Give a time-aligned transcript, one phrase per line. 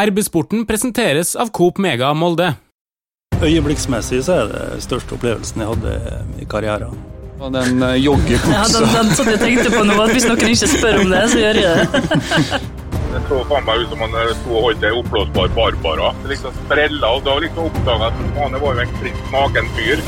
[0.00, 2.54] RB-sporten presenteres av Coop Mega Molde.
[3.44, 5.96] Øyeblikksmessig så er det den største opplevelsen jeg hadde
[6.40, 6.94] i karrieren.
[7.42, 8.54] Og den uh, joggebuksa.
[8.54, 11.22] Ja, den, den satt jeg tenkte på nå, at hvis noen ikke spør om det,
[11.34, 12.02] så gjør jeg det.
[13.12, 16.14] Det så faen meg ut som han sto og holdt ei oppblåsbar Barbara.
[16.22, 19.74] Det liksom sprella, og da liksom oppdaga jeg at han var jo en klin smaken
[19.76, 20.06] fyr.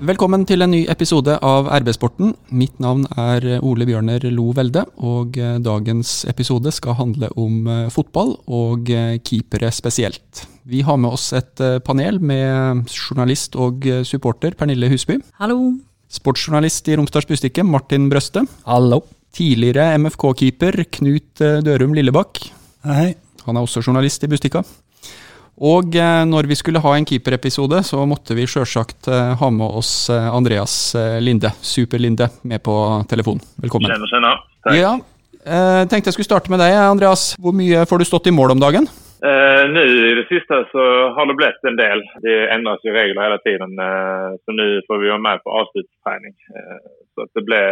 [0.00, 2.30] Velkommen til en ny episode av RB-sporten.
[2.56, 7.90] Mitt navn er Ole Bjørner Lo Velde, og eh, dagens episode skal handle om eh,
[7.92, 10.46] fotball, og eh, keepere spesielt.
[10.64, 15.18] Vi har med oss et panel med journalist og supporter Pernille Husby.
[15.36, 15.74] Hallo.
[16.08, 18.46] Sportsjournalist i Romsdals Bustikke Martin Brøste.
[18.64, 19.02] Hallo.
[19.36, 22.46] Tidligere MFK-keeper Knut Dørum Lillebakk.
[22.88, 23.10] Hei.
[23.44, 24.64] Han er også journalist i Bustika.
[25.60, 29.76] Og eh, når vi skulle ha en keeperepisode, så måtte vi sjølsagt eh, ha med
[29.80, 32.74] oss eh, Andreas Linde, Super-Linde, med på
[33.10, 33.42] telefon.
[33.60, 33.92] Velkommen.
[33.92, 34.40] Kjenner, kjenner.
[34.64, 34.78] Takk.
[34.78, 34.94] Ja,
[35.88, 37.34] tenkte jeg skulle starte med deg, Andreas.
[37.40, 38.88] Hvor mye får du stått i mål om dagen?
[39.28, 40.84] Eh, nu i det sista så
[41.14, 42.00] har det blivit en del.
[42.24, 43.78] Det ändras ju regler hela tiden.
[43.78, 46.34] Eh, så nu får vi vara med på avslutsträning.
[46.56, 46.78] Eh,
[47.14, 47.68] så att det blir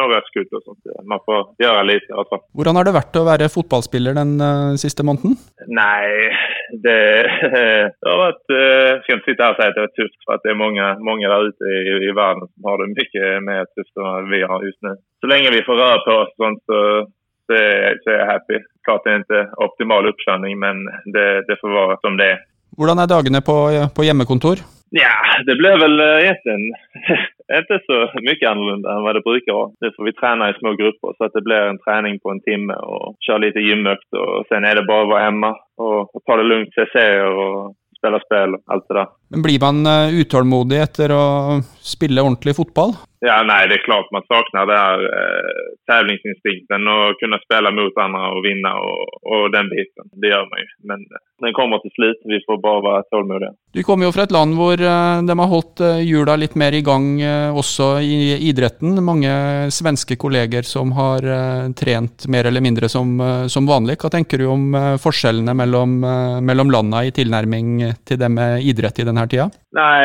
[0.00, 0.84] några skudd och sånt.
[1.12, 2.42] Man får gjøre litt fall.
[2.56, 5.34] Hvordan har det vært å være fotballspiller den uh, siste måneden?
[5.68, 6.06] Nei,
[6.84, 7.00] det,
[8.00, 10.18] det har vært uh, Jeg skal ikke sitte her og si at det er tøft,
[10.24, 13.68] for det er mange, mange der ute i, i, verden som har det mye mer
[13.74, 14.94] tøft enn vi har just nå.
[15.20, 16.80] Så lenge vi får røre på oss, sånt, så
[17.46, 18.60] så er, så er jeg happy.
[18.86, 22.42] Klart det er ikke optimal oppskjønning, men det, det, får være som det er.
[22.76, 23.56] Hvordan er dagene på,
[23.96, 24.62] på hjemmekontor?
[24.94, 25.14] Ja,
[25.46, 26.76] det blir vel uh, egentlig
[27.58, 29.94] ikke så mye annerledes enn hva det bruker å være.
[29.96, 33.16] får vi trene i små grupper, så det blir en trening på en time og
[33.26, 34.06] kjøre litt gymøkt.
[34.14, 37.42] og så er det bare å være hjemme og, og ta det lugnt, se serier
[37.46, 39.12] og spille spill og alt det der.
[39.28, 41.24] Men Blir man uh, utålmodig etter å
[41.82, 42.94] spille ordentlig fotball?
[43.24, 47.96] Ja, nei, det er klart man savner det her eh, tävlingsinstinkten og kunne spille mot
[48.02, 50.10] andre og vinne og, og, den biten.
[50.20, 50.68] Det gjør man jo.
[50.90, 52.20] Men eh, den kommer til slutt.
[52.28, 53.54] Vi får bare være tålmodige.
[53.72, 56.82] Du kommer jo fra et land hvor uh, de har holdt hjula litt mer i
[56.84, 57.08] gang
[57.56, 59.00] også i idretten.
[59.04, 59.32] Mange
[59.72, 61.24] svenske kolleger som har
[61.76, 63.16] trent mer eller mindre som,
[63.52, 63.98] som vanlig.
[64.00, 65.98] Hva tenker du om forskjellene mellom,
[66.46, 67.78] mellom landene i tilnærming
[68.08, 69.48] til det med idrett i denne tida?
[69.76, 69.96] Nei,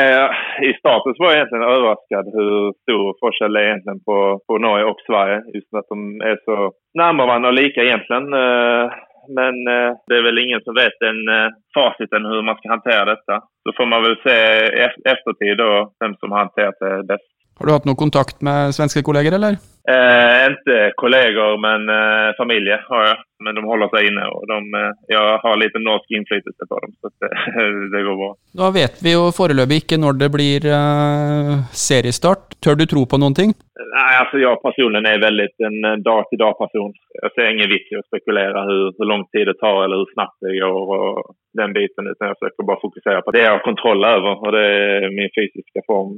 [0.67, 4.17] i starten var jeg egentlig overrasket hvor stor forskjell det er egentlig på,
[4.47, 5.41] på Norge og Sverige.
[5.51, 6.57] Uten at de er så
[6.97, 8.21] hverandre og like, egentlig.
[8.41, 8.99] Eh,
[9.37, 13.09] men eh, det er vel ingen som vet den eh, fasiten hvordan man skal håndtere
[13.11, 13.41] dette.
[13.67, 14.37] Så får man vel se
[14.81, 17.29] i ettertid hvem som har håndtert det best.
[17.59, 19.59] Har du hatt noe kontakt med svenske kolleger, eller?
[19.89, 23.19] Eh, ikke kolleger, men eh, familie har jeg.
[23.41, 26.93] Men de holder seg inne, og de, eh, jeg har litt norsk innflytelse på dem.
[27.01, 27.31] Så det,
[27.93, 28.29] det, går bra.
[28.61, 32.59] Da vet vi jo foreløpig ikke når det blir eh, seriestart.
[32.61, 33.55] Tør du tro på noen ting?
[33.81, 36.93] Nei, altså Jeg personlig er veldig en dag-til-dag-person.
[37.17, 40.35] Jeg ser ingen vits i å spekulere hvor lang tid det tar eller hvor snart
[40.45, 40.97] det går.
[40.97, 44.53] og den biten, utan jeg forsøker bare fokusere på det jeg har kontroll over, og
[44.55, 46.13] det er min fysiske form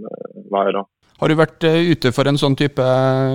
[0.52, 0.86] hver dag.
[1.24, 2.84] Har du vært ute for en sånn type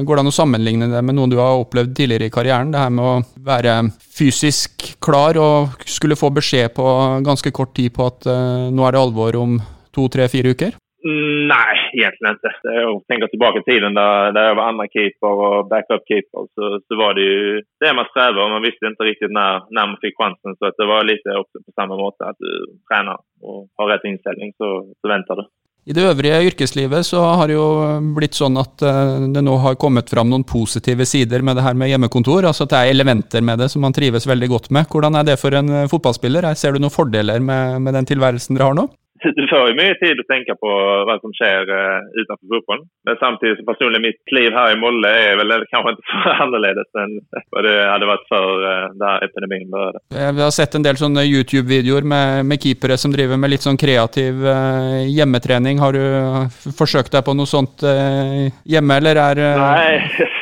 [0.04, 2.68] Går det an å sammenligne det med noe du har opplevd tidligere i karrieren?
[2.74, 3.14] Det her med å
[3.46, 3.76] være
[4.12, 6.84] fysisk klar og skulle få beskjed på
[7.24, 9.56] ganske kort tid på at uh, nå er det alvor om
[9.96, 10.76] to, tre, fire uker?
[11.08, 12.52] Nei, egentlig ikke.
[12.76, 14.04] Jeg tenker tilbake til tiden da,
[14.36, 18.52] jeg var andre keeper og backup-keeper, så, så, var det jo det man strever og
[18.52, 20.58] Man visste ikke riktig når, når man fikk sjansen.
[20.58, 24.52] Så det var litt også på samme måte at du trener og har rett innstilling,
[24.60, 25.48] så, så venter du.
[25.88, 27.68] I det øvrige yrkeslivet så har det jo
[28.12, 31.78] blitt sånn at eh, det nå har kommet fram noen positive sider med det her
[31.80, 32.44] med hjemmekontor.
[32.44, 34.84] Altså at det er elementer med det som man trives veldig godt med.
[34.92, 36.44] Hvordan er det for en eh, fotballspiller?
[36.60, 38.84] Ser du noen fordeler med, med den tilværelsen dere har nå?
[39.24, 40.70] Du får jo mye tid å tenke på
[41.08, 42.86] hva som skjer uh, utenfor fotballen.
[43.08, 47.02] Men samtidig så personlig mitt liv her i Molde er vel kanskje ikke så annerledes
[47.02, 47.16] enn
[47.52, 50.04] hva det hadde vært før uh, da epidemien begynte.
[50.38, 53.80] Vi har sett en del sånne YouTube-videoer med, med, keepere som driver med litt sånn
[53.80, 55.82] kreativ uh, hjemmetrening.
[55.82, 60.34] Har du forsøkt deg på noe sånt uh, hjemme, eller er Nei.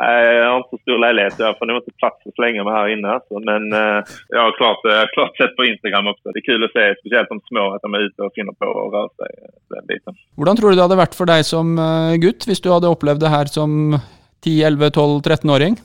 [0.00, 2.92] Jeg har ikke så stor leilighet, jeg får ikke plass til å slenge meg her
[2.94, 3.16] inne.
[3.26, 6.32] Så, Men uh, jeg har klart, uh, klart, sett på Instagram også.
[6.32, 8.70] Det er kult å se, spesielt de små, at de er ute og finner på
[8.70, 9.36] å røre seg.
[9.36, 10.16] Eh, den biten.
[10.40, 11.76] Hvordan tror du det hadde vært for deg som
[12.22, 13.98] gutt, hvis du hadde opplevd det her som
[14.46, 15.78] 10-11-12-13-åring?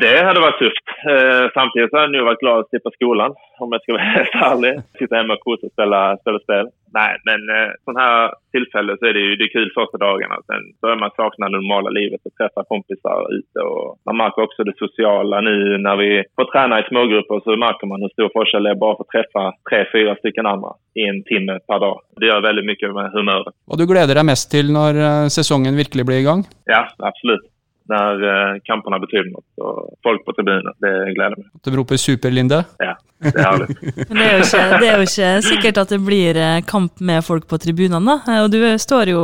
[0.00, 0.92] Det hadde vært tøft.
[1.10, 4.36] Eh, samtidig så hadde jeg vært glad å slippe skolen, om jeg skal være helt
[4.50, 4.74] ærlig.
[4.98, 6.70] Sitte hjemme og kose og spille, spille spill.
[6.96, 10.40] Nei, men eh, sånne her tilfeller så er det jo det kul første dagene.
[10.50, 13.62] Sen er man sakna det normale livet og treffe kompiser ute.
[13.62, 15.54] Og man merker også det sosiale nå
[15.84, 18.98] når vi får trene i smågrupper, så merker man hvor stor forskjell det er bare
[18.98, 22.02] for å treffe tre-fire stykker andre i en time per dag.
[22.18, 23.54] Det gjør veldig mye med humøret.
[23.70, 26.44] Og du gleder deg mest til når eh, sesongen virkelig blir i gang?
[26.70, 27.46] Ja, absolutt.
[27.88, 29.48] När kampen har betyder något.
[29.58, 31.46] Och folk på tribunen, det gleder meg.
[31.54, 32.64] At de roper 'Super-Linde'?
[32.78, 33.68] Ja, det er herlig.
[34.08, 37.00] Men det er, jo ikke, det er jo ikke sikkert at det blir eh, kamp
[37.00, 38.32] med folk på tribunene, da.
[38.32, 39.20] Eh, Og du står jo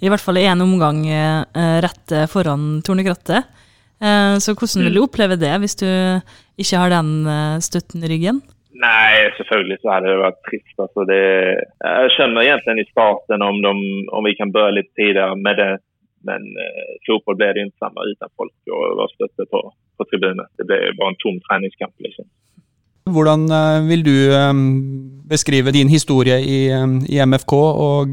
[0.00, 3.44] i hvert fall i én omgang eh, rett eh, foran tornekrattet.
[4.02, 5.86] Eh, Så hvordan vil du oppleve det, hvis du
[6.58, 8.42] ikke har den eh, støtten i ryggen?
[8.78, 10.74] Nei, selvfølgelig så hadde det vært trist.
[10.78, 11.22] Altså det,
[11.82, 13.72] jeg skjønner egentlig i starten om, de,
[14.14, 15.70] om vi kan börja litt tidligere med det.
[16.24, 20.46] Men eh, fotboll blir det inte samma utan folk och var stötte på, på tribunen.
[20.58, 21.94] Det blir bara en tom träningskamp.
[21.98, 22.24] Liksom.
[23.14, 24.54] Hvordan eh, vil du eh,
[25.30, 27.54] beskrive din historie i, eh, i MFK
[27.90, 28.08] og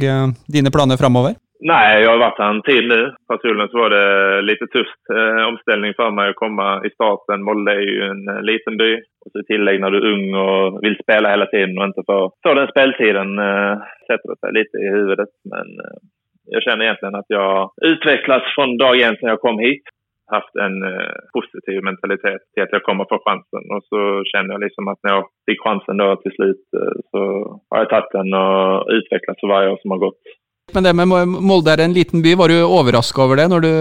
[0.56, 1.34] dine planer framover?
[1.66, 2.98] Nei, jeg har vært her en tid nå.
[3.32, 4.08] Personlig så var det
[4.46, 7.46] litt tøft eh, for meg å komme komma i starten.
[7.48, 8.92] Molde er jo en liten by.
[9.26, 12.06] Og så i tillegg når du er ung og vil spille hele tiden og ikke
[12.12, 15.30] får, få den spilletiden, eh, sätter det seg litt i huvudet.
[15.54, 15.98] Men eh,
[16.46, 19.84] jag känner egentligen att jag utvecklats från dag en sedan jag kom hit.
[20.28, 23.64] Haft en eh, positiv mentalitet till att jag kommer få chansen.
[23.74, 24.00] Och så
[24.32, 27.22] känner jag liksom att när jag fick chansen då till slut eh, så
[27.70, 30.24] har jeg tatt den og utvecklats för varje år som har gått.
[30.74, 31.08] Men det med
[31.50, 33.74] Molde er en liten by, var du overraska over det når du,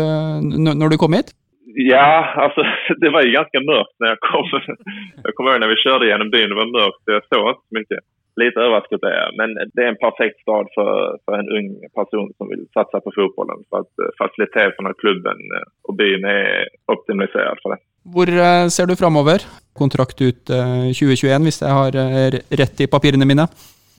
[0.81, 1.33] når du kom hit?
[1.75, 2.63] Ja, altså
[3.03, 4.47] det var jo ganske mørkt når jeg kom.
[5.25, 8.05] Jeg kommer ihåg når vi kjørte gjennom byen, det var mörkt så ikke så mycket.
[8.43, 12.29] Lite överraskad är jag, men det är en perfekt stad för, för en ung person
[12.39, 13.61] som vill satsa på fotbollen.
[13.71, 17.81] För att eh, faciliteterna, klubben og och byn är optimiserad för det.
[18.15, 19.39] Hvor eh, ser du framover?
[19.73, 23.47] Kontrakt ut eh, 2021, hvis jeg har eh, rett i papirene mine?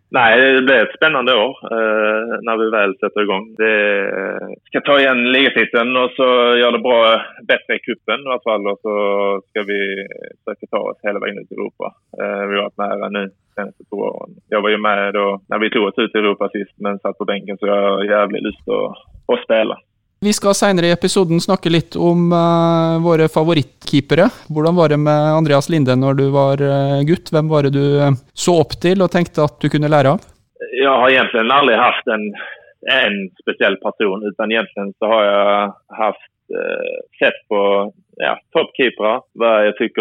[0.09, 3.45] Nej, det blir et spennende år eh, når vi vel sätter igång.
[3.57, 3.73] Det
[4.67, 6.27] skal ska ta igjen ligatittelen og så
[6.59, 6.99] gjøre det bra,
[7.49, 8.95] bedre i cupen i alla fall Og så
[9.49, 9.79] skal vi
[10.45, 11.91] søke ta oss hele veien ut i Europa.
[12.21, 14.37] Eh, vi har vært nære nå de seneste to åren.
[14.53, 15.19] Jeg var jo med
[15.49, 18.09] da vi tog oss ut i Europa sist men satt på benken, så jeg har
[18.13, 18.93] jævlig lyst til å,
[19.33, 19.79] å spela.
[20.25, 24.25] Vi skal seinere i episoden snakke litt om uh, våre favorittkeepere.
[24.49, 27.29] Hvordan var det med Andreas Linde når du var uh, gutt?
[27.29, 30.25] Hvem var det du uh, så opp til og tenkte at du kunne lære av?
[30.73, 32.25] Jeg har egentlig aldri haft en,
[32.95, 35.69] en spesiell person utan egentlig så har jeg
[35.99, 36.31] haft
[37.17, 37.61] sett på
[38.21, 39.13] ja, toppkeepere.
[39.37, 39.95] Hva jeg syns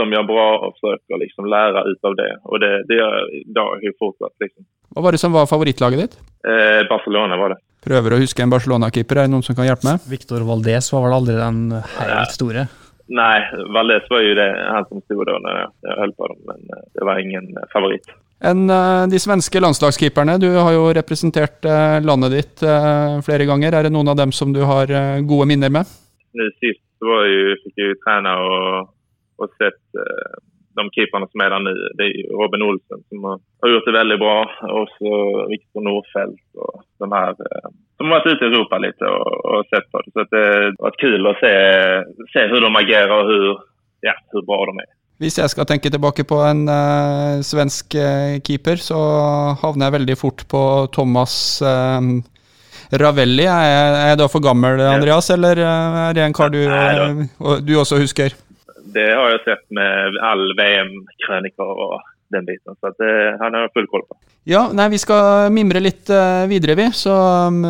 [0.00, 2.30] de gjør bra og forsøker liksom lære ut av det.
[2.48, 4.32] Og det, det gjør jeg i dag fortsatt.
[4.40, 4.64] Liksom.
[4.96, 6.16] Hva var det som var favorittlaget ditt?
[6.88, 7.60] Barcelona var det.
[7.84, 9.20] Prøver å huske en Barcelona-keeper.
[9.20, 10.04] Er det noen som kan hjelpe meg?
[10.08, 12.66] Victor Valdez var vel aldri den helt store.
[13.12, 13.38] Nei,
[13.74, 16.84] Valdez var jo det, han som stod da när jag, jag på dem, men eh,
[16.94, 17.72] det var ingen favoritt.
[17.72, 18.14] favorit.
[18.40, 20.38] Enn eh, de svenske landslagskeeperne.
[20.40, 23.76] Du har jo representert eh, landet ditt eh, flere ganger.
[23.76, 25.92] Er det noen av dem som du har eh, gode minner med?
[26.34, 28.94] Nå sist var jo, ju, fick jag ju träna og
[29.36, 30.34] och sett eh,
[30.78, 33.40] de keeperne som er der nå, Det er Robin Olsen som har,
[33.70, 34.36] gjort det veldig bra
[34.74, 35.12] Og så
[35.52, 39.22] Viktor Nordfeldt og de här eh, som har vært ute i Europa litt og,
[39.54, 40.12] og sett på det.
[40.12, 41.54] Så det har vært kul å se,
[42.34, 43.64] se hvordan de agerer og hvor,
[44.04, 44.90] ja, hvor bra de er.
[45.22, 48.98] Hvis jeg skal tenke tilbake på en uh, svensk uh, keeper, så
[49.60, 50.62] havner jeg veldig fort på
[50.94, 52.02] Thomas uh,
[52.98, 53.46] Ravelli.
[53.46, 56.60] Er jeg, er jeg da for gammel, Andreas, eller er det en kar du,
[57.62, 58.34] du også husker?
[58.94, 61.96] Det har jeg sett med all VM-krøniker og
[62.34, 62.76] den biten.
[62.80, 63.10] Så det,
[63.40, 64.16] han har full koll på.
[64.48, 66.88] Ja, nei, vi skal mimre litt uh, videre, vi.
[66.92, 67.14] Så
[67.48, 67.62] um,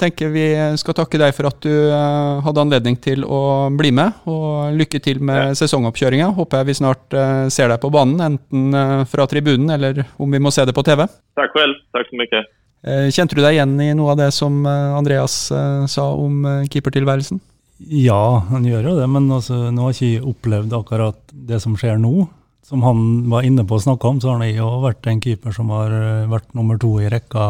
[0.00, 0.46] tenker vi
[0.80, 4.24] skal takke deg for at du uh, hadde anledning til å bli med.
[4.30, 6.32] Og lykke til med sesongoppkjøringa.
[6.38, 10.32] Håper jeg vi snart uh, ser deg på banen, enten eh, fra tribunen eller om
[10.32, 11.04] vi må se det på TV.
[11.38, 12.54] Takk selv, takk så mycket.
[12.86, 16.44] Eh, Kjente du deg igjen i noe av det som eh, Andreas eh, sa om
[16.46, 17.40] eh, keepertilværelsen?
[17.78, 21.18] Ja, han gjør jo det, men altså, nå har ikke jeg opplevd akkurat
[21.48, 22.28] det som skjer nå.
[22.66, 25.54] Som han var inne på å snakke om, så har han jo vært en keeper
[25.54, 27.44] som har eh, vært nummer to i rekka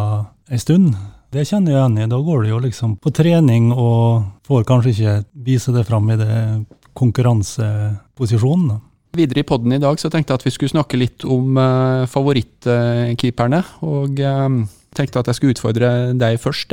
[0.53, 0.91] en stund.
[1.33, 2.09] Det kjenner jeg igjen i.
[2.11, 5.15] Da går det jo liksom på trening og får kanskje ikke
[5.47, 6.37] vise det fram i det
[6.97, 8.77] konkurranseposisjonen.
[9.17, 12.05] Videre i podden i dag så tenkte jeg at vi skulle snakke litt om eh,
[12.13, 13.63] favorittkeeperne.
[13.89, 14.49] Og eh,
[14.97, 16.73] tenkte at jeg skulle utfordre deg først,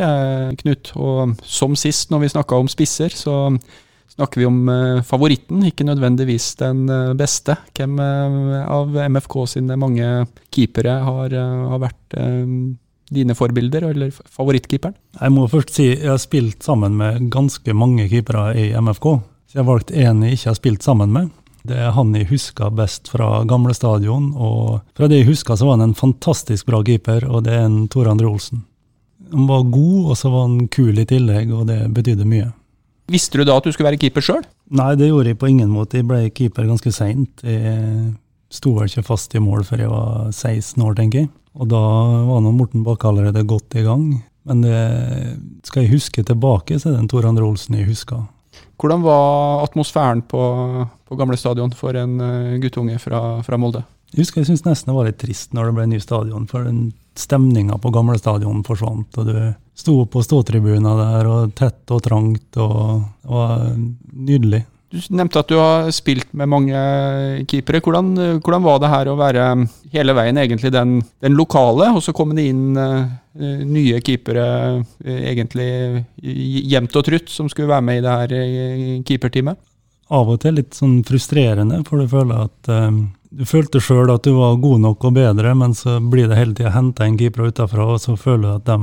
[0.64, 0.94] Knut.
[0.96, 3.52] Og som sist, når vi snakka om spisser, så
[4.14, 7.58] snakker vi om eh, favoritten, ikke nødvendigvis den eh, beste.
[7.74, 10.10] Hvem eh, av MFK sine mange
[10.54, 12.18] keepere har, har vært
[13.14, 14.96] dine forbilder, eller favorittkeeperen?
[15.20, 19.08] Jeg må først si jeg har spilt sammen med ganske mange keepere i MFK.
[19.50, 21.34] Så jeg har valgt en jeg ikke har spilt sammen med.
[21.68, 24.32] Det er han jeg husker best fra gamle stadion.
[24.36, 27.68] Og fra det jeg husker, så var han en fantastisk bra keeper, og det er
[27.68, 28.66] en Tor André Olsen.
[29.34, 32.52] Han var god, og så var han kul i tillegg, og det betydde mye.
[33.12, 34.44] Visste du da at du skulle være keeper sjøl?
[34.76, 36.00] Nei, det gjorde jeg på ingen måte.
[36.00, 37.44] Jeg ble keeper ganske seint.
[37.44, 38.14] Jeg
[38.54, 41.32] sto vel ikke fast i mål før jeg var 16 år, tenker jeg.
[41.54, 41.82] Og da
[42.30, 44.08] var nå Morten Bakke allerede godt i gang.
[44.50, 44.78] Men det,
[45.68, 48.24] skal jeg huske tilbake, så er det en Tor André Olsen jeg husker.
[48.82, 50.44] Hvordan var atmosfæren på,
[51.08, 53.84] på gamle stadion for en uh, guttunge fra, fra, Molde?
[54.14, 56.68] Jeg husker jeg syntes nesten det var litt trist når det ble ny stadion, for
[56.68, 59.18] den stemninga på gamle stadion forsvant.
[59.18, 59.38] og Du
[59.78, 63.66] sto på ståtribuner der, og tett og trangt, og det var
[64.14, 64.64] nydelig.
[64.94, 66.78] Du nevnte at du har spilt med mange
[67.50, 67.82] keepere.
[67.82, 68.12] Hvordan,
[68.46, 69.46] hvordan var det her å være
[69.94, 73.02] hele veien egentlig den, den lokale, og så kom det inn uh,
[73.66, 74.46] nye keepere
[74.78, 79.58] uh, egentlig jevnt og trutt som skulle være med i det her uh, keeperteamet?
[80.14, 82.72] Av og til litt sånn frustrerende, for du føler at
[83.34, 86.54] du følte sjøl at du var god nok og bedre, men så blir det hele
[86.54, 88.78] tida henta inn keepere utafra, og så føler du at de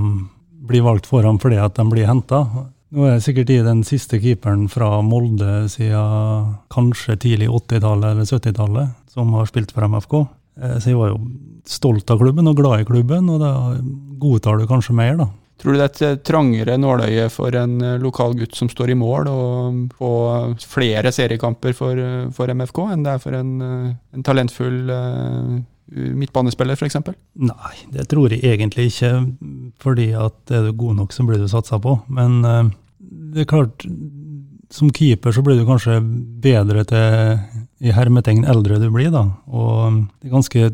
[0.71, 2.41] blir valgt foran fordi at de blir henta.
[2.91, 8.27] Nå er jeg sikkert i den siste keeperen fra Molde siden kanskje tidlig 80-tallet eller
[8.27, 10.17] 70-tallet, som har spilt for MFK.
[10.59, 11.21] Eh, så jeg var jo
[11.71, 13.53] stolt av klubben og glad i klubben, og da
[14.21, 15.29] godtar du kanskje mer, da.
[15.61, 18.91] Tror du det er et eh, trangere nåløye for en eh, lokal gutt som står
[18.91, 24.27] i mål, og får flere seriekamper for, for, MFK, enn det er for en, en
[24.27, 24.91] talentfull
[25.91, 26.99] midtbanespiller, f.eks.?
[27.43, 29.11] Nei, det tror jeg egentlig ikke.
[29.83, 31.97] Fordi at er du god nok, så blir du satsa på.
[32.15, 32.71] Men uh,
[33.35, 33.87] det er klart,
[34.71, 35.99] som keeper så blir du kanskje
[36.43, 37.41] bedre til
[37.81, 39.25] i hermetegn eldre du blir, da.
[39.49, 40.71] Og det er ganske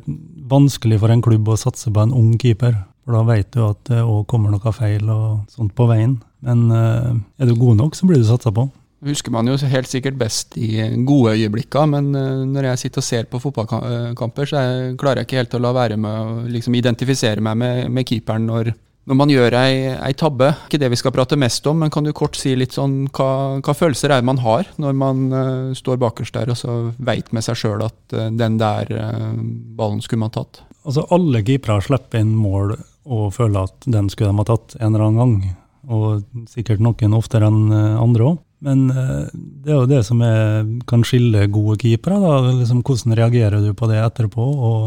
[0.50, 2.74] vanskelig for en klubb å satse på en ung keeper.
[3.06, 6.18] For da vet du at det òg kommer noe feil og sånt på veien.
[6.46, 8.66] Men uh, er du god nok, så blir du satsa på
[9.06, 13.06] husker man jo helt sikkert best i gode øyeblikker, men eh, når jeg sitter og
[13.06, 16.76] ser på fotballkamper, så jeg klarer jeg ikke helt å la være med å liksom
[16.78, 18.72] identifisere meg med, med keeperen når,
[19.06, 20.48] når, man gjør ei, ei, tabbe.
[20.66, 23.28] Ikke det vi skal prate mest om, men kan du kort si litt sånn hva,
[23.62, 27.30] hva følelser er det man har når man uh, står bakerst der og så veit
[27.36, 29.36] med seg sjøl at uh, den der uh,
[29.78, 30.64] ballen skulle man tatt?
[30.82, 32.74] Altså Alle keepere slipper inn mål
[33.06, 35.54] og føler at den skulle de ha tatt en eller annen gang.
[35.86, 38.42] Og sikkert noen oftere enn andre òg.
[38.66, 42.18] Men det er jo det som er, kan skille gode keepere.
[42.18, 44.42] da, liksom Hvordan reagerer du på det etterpå?
[44.42, 44.78] Og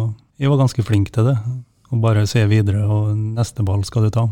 [0.42, 1.38] jeg var ganske flink til det.
[1.90, 4.26] Å bare se videre, og neste ball skal du ta.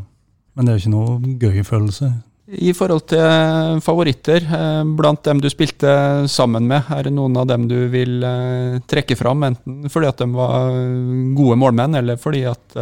[0.56, 2.12] Men det er jo ikke noe gøy følelse.
[2.48, 7.48] I forhold til favoritter, eh, blant dem du spilte sammen med, er det noen av
[7.50, 9.44] dem du vil eh, trekke fram?
[9.50, 10.70] Enten fordi at de var
[11.36, 12.78] gode målmenn, eller fordi at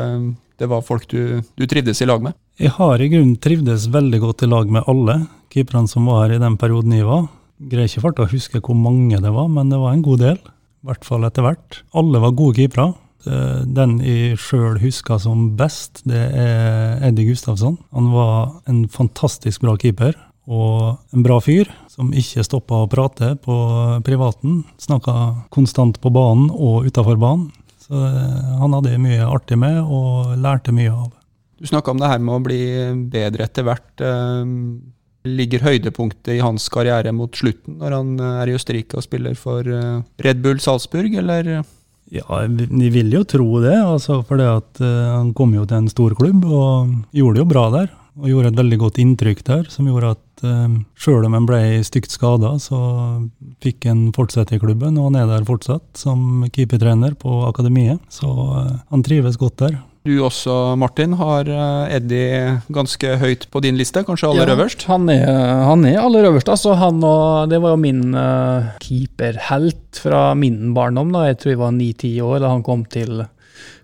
[0.59, 2.35] det var folk du, du trivdes i lag med?
[2.61, 5.17] Jeg har i grunnen trivdes veldig godt i lag med alle
[5.51, 7.25] keeperne som var her i den perioden jeg var.
[7.59, 10.37] Greier ikke fart å huske hvor mange det var, men det var en god del.
[10.39, 11.81] I hvert fall etter hvert.
[11.97, 12.93] Alle var gode keepere.
[13.25, 17.79] Den jeg sjøl husker som best, det er Eddie Gustavsson.
[17.95, 20.13] Han var en fantastisk bra keeper,
[20.45, 23.55] og en bra fyr som ikke stoppa å prate på
[24.05, 24.63] privaten.
[24.81, 27.49] Snakka konstant på banen og utafor banen.
[27.85, 31.13] Så eh, han hadde mye artig med, og lærte mye av.
[31.61, 32.61] Du snakka om det her med å bli
[33.13, 33.89] bedre etter hvert.
[34.03, 34.53] Eh,
[35.25, 39.37] ligger høydepunktet i hans karriere mot slutten, når han eh, er i Østerrike og spiller
[39.39, 41.63] for eh, Red Bull Salzburg, eller?
[42.13, 45.81] Ja, vi vil jo tro det, altså, for det at, uh, han kom jo til
[45.81, 47.93] en stor klubb og gjorde det jo bra der.
[48.15, 51.59] Og gjorde et veldig godt inntrykk der, som gjorde at uh, sjøl om han ble
[51.83, 52.77] stygt skada, så
[53.65, 57.99] fikk han fortsette i klubben, og han er der fortsatt som keepertrener på akademiet.
[58.13, 59.81] Så uh, han trives godt der.
[60.05, 64.85] Du også, Martin, har eh, Eddie ganske høyt på din liste, kanskje aller ja, øverst?
[64.85, 65.25] Han er,
[65.65, 66.51] han er aller øverst.
[66.53, 71.09] altså han og, Det var jo min uh, keeperhelt fra min barndom.
[71.15, 73.25] da, Jeg tror jeg var ni-ti år da han kom til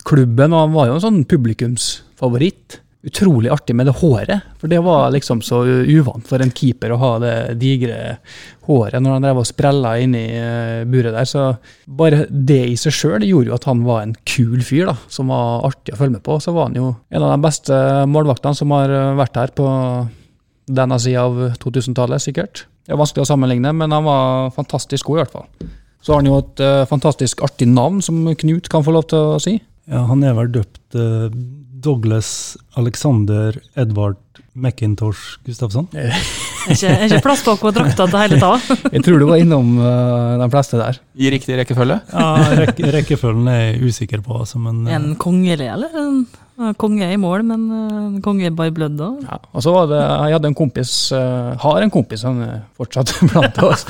[0.05, 0.53] klubben.
[0.53, 4.45] og Han var jo en sånn publikumsfavoritt utrolig artig med det håret.
[4.61, 8.17] For det var liksom så uvant for en keeper å ha det digre
[8.67, 11.27] håret når han drev og sprella inni eh, buret der.
[11.29, 11.47] Så
[11.89, 15.33] bare det i seg sjøl gjorde jo at han var en kul fyr, da, som
[15.33, 16.37] var artig å følge med på.
[16.43, 17.81] Så var han jo en av de beste
[18.11, 19.69] målvaktene som har eh, vært her på
[20.71, 22.65] denne sida av 2000-tallet, sikkert.
[22.85, 25.71] Det er vanskelig å sammenligne, men han var fantastisk god, i hvert fall.
[26.01, 29.33] Så har han jo et uh, fantastisk artig navn, som Knut kan få lov til
[29.35, 29.57] å si.
[29.89, 30.95] Ja, han er vel døpt
[31.81, 34.19] Douglas Alexander Edvard
[34.53, 35.89] McIntosh Gustafsson.
[36.61, 38.67] Er ikke, er ikke plass på akkurat drakta til hele tatt?
[38.93, 40.99] jeg tror du var innom uh, de fleste der.
[41.17, 41.95] I riktig rekkefølge?
[42.11, 42.27] ja,
[42.59, 44.35] rek rekkefølgen er jeg usikker på.
[44.43, 45.89] Altså, men, uh, en kongelig, eller?
[45.97, 46.19] En
[46.79, 49.09] konge i mål, men uh, konge by blood da?
[49.25, 52.57] Ja, og så var det, Jeg hadde en kompis, uh, har en kompis, han er
[52.79, 53.85] fortsatt blant oss.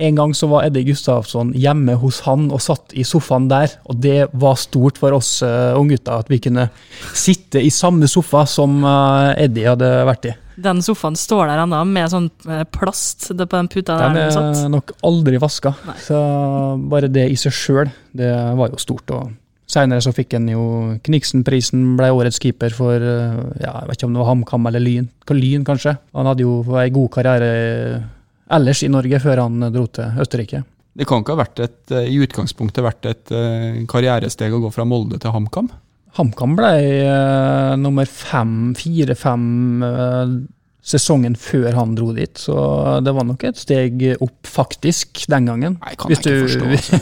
[0.00, 3.74] En gang så var Eddie Gustavsson hjemme hos han og satt i sofaen der.
[3.90, 6.70] Og det var stort for oss uh, unggutter at vi kunne
[7.12, 10.36] sitte i samme sofa som uh, Eddie hadde vært i.
[10.60, 12.28] Den sofaen står der ennå, med sånn
[12.74, 15.72] plast på den puta der den er nok aldri vaska.
[16.04, 16.18] Så
[16.92, 18.28] bare det i seg sjøl, det
[18.58, 19.08] var jo stort.
[19.16, 19.30] og
[19.70, 20.62] Seinere så fikk han jo
[21.06, 25.06] Kniksen-prisen, ble årets keeper for ja, jeg vet ikke om det var HamKam eller Lyn.
[25.30, 25.94] Lyn, kanskje.
[26.18, 27.50] Han hadde jo ei god karriere
[28.50, 30.64] ellers i Norge før han dro til Østerrike.
[31.00, 34.72] Det kan ikke ha vært et, eh, i utgangspunktet vært et eh, karrieresteg å gå
[34.74, 35.70] fra Molde til HamKam?
[36.18, 36.72] HamKam ble
[37.06, 39.44] uh, nummer fem, fire-fem
[39.86, 40.32] uh,
[40.80, 42.54] sesongen før han dro dit, så
[43.04, 45.76] det var nok et steg opp, faktisk, den gangen.
[45.82, 46.64] Nei, kan jeg ikke forstå.
[46.70, 46.94] Altså.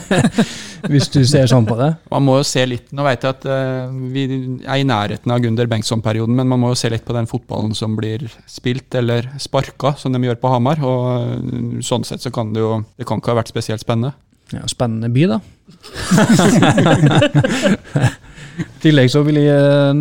[0.92, 1.90] hvis du ser sånn på det.
[2.12, 4.22] Man må jo se litt Nå vet jeg at uh, vi
[4.62, 7.74] er i nærheten av Gunder Bengtsson-perioden, men man må jo se litt på den fotballen
[7.78, 8.20] som blir
[8.50, 10.78] spilt eller sparka, som de gjør på Hamar.
[10.82, 10.98] Og
[11.38, 14.12] uh, sånn sett så kan det jo Det kan ikke ha vært spesielt spennende.
[14.54, 15.38] Ja, Spennende by, da.
[18.58, 19.92] I tillegg så vil jeg eh,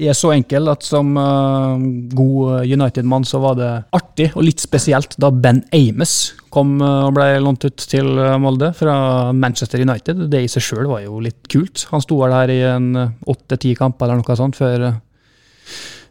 [0.00, 1.76] nevne er så enkel at som uh,
[2.16, 7.14] god United-mann så var det artig og litt spesielt da Ben Ames kom uh, og
[7.18, 8.08] ble lånt ut til
[8.40, 10.28] Molde fra Manchester United.
[10.32, 11.86] Det i seg sjøl var jo litt kult.
[11.92, 14.88] Han sto der i en åtte-ti kamper eller noe sånt før,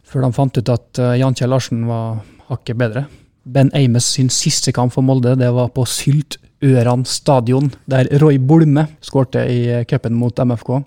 [0.06, 3.04] før de fant ut at Jan Kjell Larsen var hakket bedre.
[3.44, 8.86] Ben Ames sin siste kamp for Molde det var på Syltøran stadion, der Roy Bolme
[9.02, 10.78] skårte i cupen mot MFK.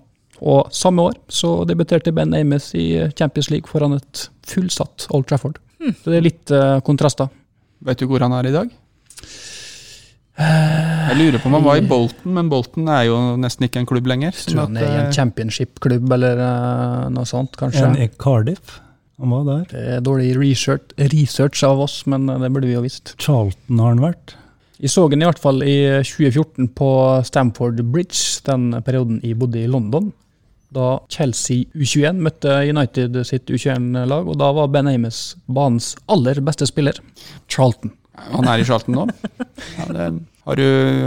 [0.42, 2.86] Og samme år så debuterte Ben Ames i
[3.16, 5.60] Champions League foran et fullsatt Old Trafford.
[5.78, 5.92] Mm.
[6.00, 7.30] Så det er litt uh, kontraster.
[7.84, 8.72] Vet du hvor han er i dag?
[10.34, 13.86] Jeg lurer på om han var i Bolton, men Bolton er jo nesten ikke en
[13.86, 14.34] klubb lenger.
[14.34, 17.84] Jeg tror han er i en championship-klubb eller uh, noe sånt, kanskje.
[17.86, 18.80] En i Cardiff.
[19.22, 19.66] Han var der.
[19.70, 23.14] Det er dårlig research, research av oss, men det burde vi jo visst.
[23.22, 24.34] Charlton har han vært.
[24.82, 26.90] Jeg så han i hvert fall i 2014 på
[27.28, 30.10] Stamford Bridge, den perioden jeg bodde i London
[30.74, 36.68] da Chelsea U21 møtte United sitt U21-lag, og da var Ben Ames banens aller beste
[36.70, 36.98] spiller.
[37.48, 37.94] Charlton.
[38.30, 39.08] Han er i Charlton nå?
[39.78, 40.06] Ja, det
[40.44, 40.64] har du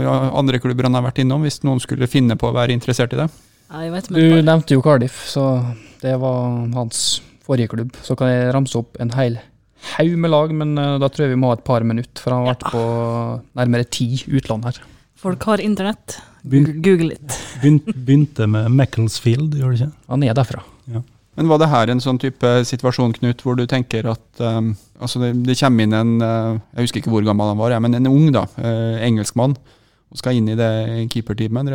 [0.08, 3.20] andre klubber han har vært innom, hvis noen skulle finne på å være interessert i
[3.20, 3.28] det?
[3.68, 5.44] Ja, du nevnte jo Cardiff, så
[6.02, 7.94] det var hans forrige klubb.
[8.02, 9.38] Så kan jeg ramse opp en hel
[9.94, 12.34] haug med lag, men uh, da tror jeg vi må ha et par minutter, for
[12.34, 12.82] han har vært på
[13.60, 14.80] nærmere ti utland her.
[15.18, 16.18] Folk har internett.
[16.44, 17.38] Google litt.
[17.62, 19.94] Begynte med Macclesfield, gjør det ikke?
[20.12, 20.62] Han er derfra.
[20.88, 21.02] Ja.
[21.38, 25.20] Men var det her en sånn type situasjon, Knut, hvor du tenker at um, altså
[25.22, 27.94] det, det, kommer inn en uh, Jeg husker ikke hvor gammel han var, ja, men
[27.94, 29.54] en ung da, uh, engelskmann
[30.08, 30.70] og skal inn i det
[31.12, 31.68] keeperteamet.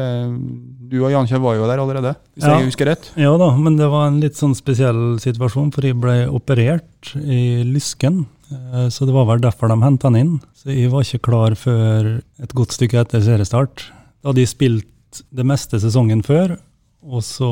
[0.90, 2.56] Du og Jan Kjell var jo der allerede, hvis ja.
[2.58, 3.12] jeg husker rett?
[3.20, 7.62] Ja da, men det var en litt sånn spesiell situasjon, for jeg ble operert i
[7.68, 8.24] lysken.
[8.50, 10.34] Eh, så det var vel derfor de henta han inn.
[10.58, 13.86] Så jeg var ikke klar før et godt stykke etter seriestart.
[14.24, 16.56] Da hadde de spilt det meste sesongen før,
[17.04, 17.50] og så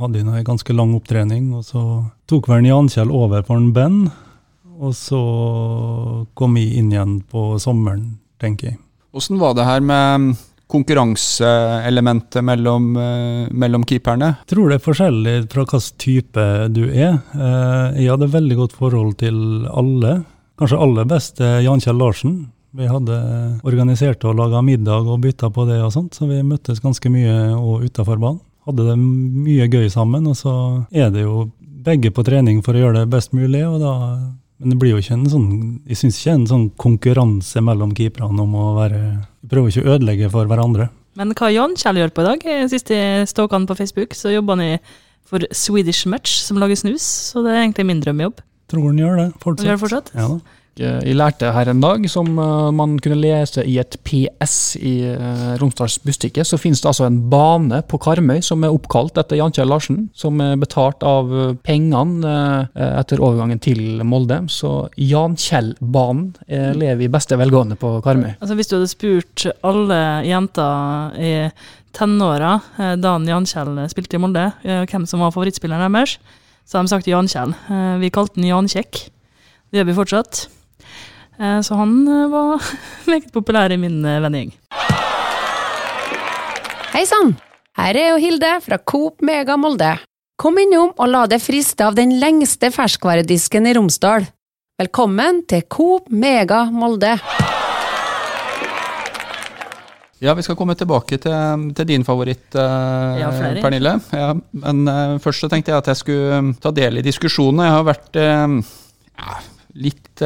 [0.00, 1.52] hadde de en ganske lang opptrening.
[1.54, 1.82] Og så
[2.26, 4.00] tok vel Jan Kjell over for en Ben,
[4.74, 5.20] og så
[6.34, 8.80] kom jeg inn igjen på sommeren, tenker jeg.
[9.14, 10.34] Hvordan var det her med
[10.74, 14.32] konkurranseelementet mellom, uh, mellom keeperne?
[14.42, 17.20] Jeg tror det er forskjellig fra hvilken type du er.
[17.30, 19.38] Uh, jeg hadde veldig godt forhold til
[19.70, 20.16] alle.
[20.58, 22.34] Kanskje aller best Jan Kjell Larsen.
[22.74, 23.16] Vi hadde
[23.62, 27.54] organisert og laga middag og bytta på det og sånt, så vi møttes ganske mye
[27.54, 28.40] og utafor banen.
[28.66, 30.54] Hadde det mye gøy sammen, og så
[30.90, 31.50] er det jo
[31.84, 33.92] begge på trening for å gjøre det best mulig, og da
[34.62, 35.48] men det blir jo ikke en sånn
[35.90, 39.00] Jeg syns ikke en sånn konkurranse mellom keeperne om å være
[39.50, 40.86] Prøve ikke å ødelegge for hverandre.
[41.18, 42.46] Men hva Jan Kjell gjør på i dag?
[42.70, 44.78] Sist jeg stalka han på Facebook, så jobber han
[45.28, 47.04] for Swedish Match, som lager snus.
[47.04, 48.40] Så det er egentlig min drømmejobb.
[48.72, 49.60] Tror han gjør det fortsatt.
[49.60, 50.10] Han gjør det fortsatt?
[50.16, 50.56] Ja da.
[50.74, 54.94] Eh, jeg lærte her en dag, som eh, man kunne lese i et PS i
[55.14, 59.38] uh, Romsdals Bustikke, så finnes det altså en bane på Karmøy som er oppkalt etter
[59.38, 61.30] Jan Kjell Larsen, som er betalt av
[61.66, 62.14] pengene
[62.74, 64.40] etter overgangen til Molde.
[64.50, 68.34] Så Jan Kjell-banen lever i beste velgående på Karmøy.
[68.40, 71.32] Altså Hvis du hadde spurt alle jenter i
[71.94, 72.56] tenåra
[72.98, 76.18] da Jan Kjell spilte i Molde, hvem som var favorittspilleren deres,
[76.64, 77.54] så hadde de sagt Jan Kjell.
[78.02, 79.06] Vi kalte den Jan Kjekk.
[79.70, 80.44] Det gjør vi fortsatt.
[81.38, 82.62] Eh, så han eh, var
[83.10, 84.54] meget populær i min eh, vennegjeng.
[86.94, 87.34] Hei sann!
[87.74, 89.96] Her er jo Hilde fra Coop Mega Molde.
[90.38, 94.28] Kom innom og la deg friste av den lengste ferskvaredisken i Romsdal.
[94.78, 97.16] Velkommen til Coop Mega Molde.
[100.22, 103.96] Ja, vi skal komme tilbake til, til din favoritt, eh, ja, Pernille.
[104.14, 104.30] Ja,
[104.62, 107.64] men eh, først så tenkte jeg at jeg skulle ta del i diskusjonen.
[107.66, 108.54] Jeg har vært eh,
[109.18, 109.36] ja,
[109.84, 110.24] litt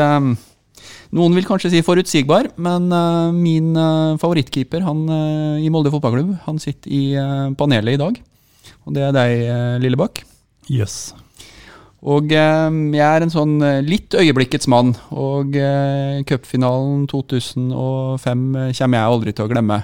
[1.17, 6.35] noen vil kanskje si forutsigbar, men uh, min uh, favorittkeeper han, uh, i Molde fotballklubb
[6.47, 7.03] han sitter i
[7.59, 8.21] panelet i dag.
[8.89, 9.49] Og det er deg,
[9.85, 10.23] Lillebakk.
[10.73, 11.11] Yes.
[12.07, 14.93] Og jeg er en sånn litt øyeblikkets mann.
[15.11, 15.57] Og
[16.29, 18.45] cupfinalen 2005
[18.79, 19.81] kommer jeg aldri til å glemme.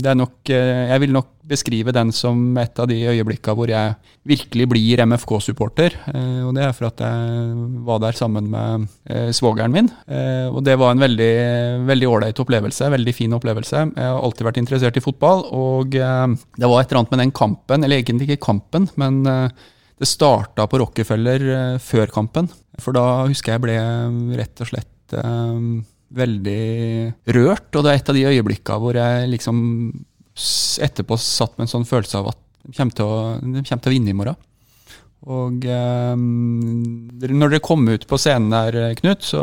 [0.00, 3.94] det er nok Jeg vil nok beskrive den som et av de øyeblikkene hvor jeg
[4.28, 5.96] virkelig blir MFK-supporter.
[6.12, 7.54] Eh, og det er for at jeg
[7.86, 9.88] var der sammen med eh, svogeren min.
[10.06, 11.32] Eh, og det var en veldig
[11.88, 12.90] veldig ålreit opplevelse.
[12.92, 13.86] Veldig fin opplevelse.
[13.96, 17.24] Jeg har alltid vært interessert i fotball, og eh, det var et eller annet med
[17.24, 22.48] den kampen, eller egentlig ikke kampen, men eh, det starta på Rockefeller eh, før kampen.
[22.78, 23.76] For da husker jeg ble
[24.38, 25.62] rett og slett eh,
[26.18, 26.62] veldig
[27.36, 29.58] rørt, og det er et av de øyeblikkene hvor jeg liksom
[30.86, 33.90] etterpå satt med en sånn følelse av at de kommer til å, de kommer til
[33.90, 34.38] å vinne i morgen.
[35.26, 39.40] Og eh, når dere kom ut på scenen der, eh, Knut, så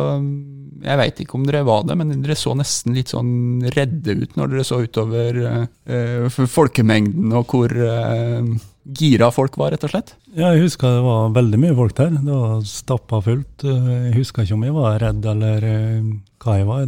[0.86, 4.36] Jeg veit ikke om dere var det, men dere så nesten litt sånn redde ut
[4.38, 8.52] når dere så utover eh, eh, folkemengden og hvor eh,
[8.86, 10.14] gira folk var, rett og slett.
[10.36, 12.14] Ja, jeg husker det var veldig mye folk der.
[12.22, 13.66] Det var stappa fullt.
[13.66, 16.86] Jeg husker ikke om jeg var redd eller eh, hva jeg var.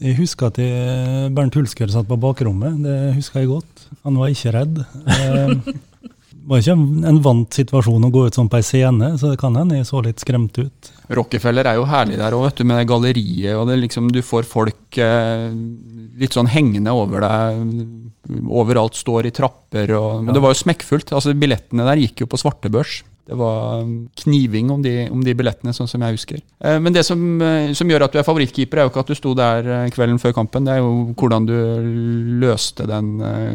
[0.00, 2.78] Jeg husker at jeg, Bernt Hulsker satt på bakrommet.
[2.86, 3.86] Det husker jeg godt.
[4.06, 4.84] Han var ikke redd.
[6.46, 6.72] Var ikke
[7.06, 9.86] en- vant situasjon å gå ut sånn på ei scene, så det kan hende jeg
[9.86, 10.90] så litt skremt ut.
[11.10, 13.56] Rockefeller er jo herlig der òg, med det galleriet.
[13.56, 15.50] og det liksom, Du får folk eh,
[16.18, 18.10] litt sånn hengende over deg.
[18.48, 19.90] Overalt står i trapper.
[19.96, 21.12] Og, men det var jo smekkfullt.
[21.12, 23.02] altså Billettene der gikk jo på svartebørs.
[23.28, 26.40] Det var um, kniving om de, om de billettene, sånn som jeg husker.
[26.64, 29.12] Eh, Men det som, eh, som gjør at du er favorittkeeper, er jo ikke at
[29.12, 30.66] du sto der eh, kvelden før kampen.
[30.66, 31.54] Det er jo hvordan du
[32.42, 33.12] løste den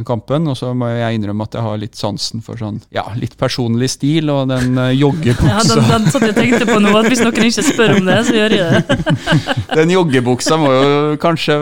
[0.07, 0.47] kampen.
[0.51, 3.91] Og så må jeg innrømme at jeg har litt sansen for sånn, ja, litt personlig
[3.97, 5.51] stil og den joggebuksa.
[5.51, 8.19] Ja, den, den satt jeg tenkte på nå, at hvis noen ikke spør om det,
[8.29, 8.99] så gjør jeg det.
[9.75, 11.55] Den joggebuksa må jo kanskje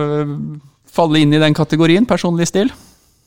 [0.94, 2.70] falle inn i den kategorien, personlig stil.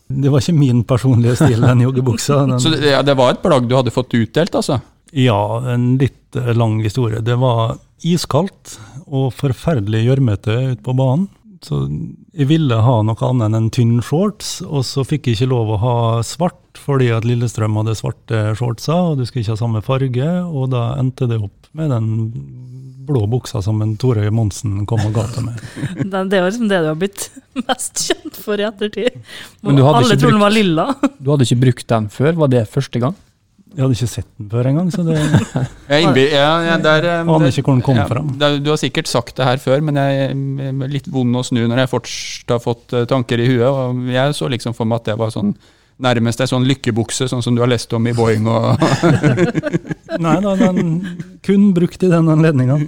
[0.08, 2.42] Det var ikke min personlige stil, den joggebuksa.
[2.50, 4.80] Den, Så det, ja, det var et plagg du hadde fått utdelt, altså?
[5.16, 5.40] Ja,
[5.72, 7.22] en litt lang historie.
[7.24, 11.28] Det var iskaldt og forferdelig gjørmete ute på banen.
[11.64, 11.86] Så
[12.36, 15.72] jeg ville ha noe annet enn en tynn shorts, og så fikk jeg ikke lov
[15.74, 19.80] å ha svart fordi at Lillestrøm hadde svarte shortser, og du skulle ikke ha samme
[19.82, 22.10] farge, og da endte det opp med den
[23.06, 25.60] blå buksa som en Torøy Monsen kom og ga til meg.
[26.00, 27.28] Det, det er liksom det du har blitt
[27.62, 29.20] mest kjent for i ettertid.
[29.62, 30.90] Men du hadde Alle trodde tror den var lilla.
[31.22, 33.16] Du hadde ikke brukt den før, var det første gang?
[33.76, 35.16] Jeg hadde ikke sett den før engang, så det
[35.92, 38.22] Jeg innbi- ja, ja, der, aner ikke hvor den kom ja, fra.
[38.56, 41.66] Du har sikkert sagt det her før, men jeg jeg er litt vond å snu
[41.66, 43.66] når jeg fortsatt har fått eh, tanker i huet.
[43.68, 45.52] og Jeg så liksom for meg at det var sånn
[46.02, 48.46] nærmest ei sånn lykkebukse, sånn som du har lest om i Boeing.
[48.50, 48.80] og
[50.26, 51.00] Nei da, den
[51.46, 52.78] kun brukt i den anledninga.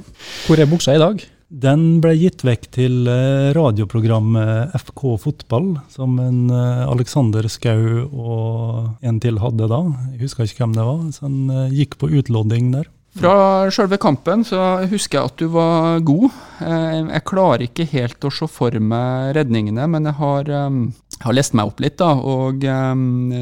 [0.47, 1.25] Hvor er buksa i dag?
[1.49, 8.90] Den ble gitt vekk til eh, radioprogrammet FK Fotball, som en eh, Alexander Skau og
[9.01, 9.79] en til hadde da.
[10.12, 11.01] Jeg husker ikke hvem det var.
[11.16, 12.90] Så den eh, gikk på utlodding der.
[13.16, 14.59] Fra sjølve kampen så
[14.90, 16.29] husker jeg at du var god.
[16.61, 21.35] Eh, Jeg klarer ikke helt å se for meg redningene, men jeg har, jeg har
[21.35, 22.12] lest meg opp litt, da.
[22.21, 23.33] Og um,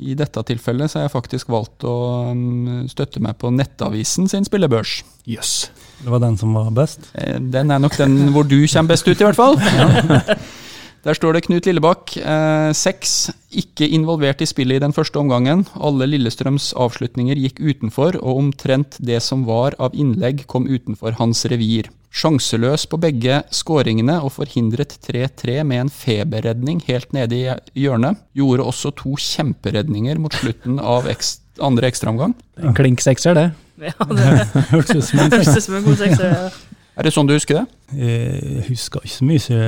[0.00, 1.94] i dette tilfellet så har jeg faktisk valgt å
[2.32, 5.02] eh, støtte meg på Nettavisen sin spillebørs.
[5.30, 5.68] Jøss.
[6.00, 7.10] Det var den som var best.
[7.14, 9.60] Eh, Den er nok den hvor du kommer best ut, i hvert fall.
[11.00, 12.12] Der står det Knut Lillebakk.
[12.18, 13.30] Eh, Seks.
[13.56, 15.64] Ikke involvert i spillet i den første omgangen.
[15.80, 21.46] Alle Lillestrøms avslutninger gikk utenfor, og omtrent det som var av innlegg, kom utenfor hans
[21.48, 21.88] revir.
[22.10, 28.18] Sjanseløs på begge skåringene og forhindret 3-3 med en feberredning helt nede i hjørnet.
[28.36, 32.34] Gjorde også to kjemperedninger mot slutten av eks andre ekstraomgang.
[32.60, 33.50] En klink sekser, det.
[33.80, 34.28] Ja, det
[34.74, 34.96] Hørtes
[35.56, 36.34] ut som en god sekser.
[36.34, 36.69] ja.
[37.00, 37.62] Er det sånn du husker det?
[37.96, 39.60] Jeg husker ikke så mye